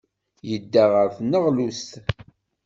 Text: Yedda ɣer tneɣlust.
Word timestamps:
Yedda 0.49 0.83
ɣer 0.93 1.07
tneɣlust. 1.17 1.91